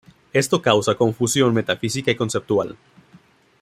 [0.33, 2.75] Esto causa confusión metafísica y conceptual.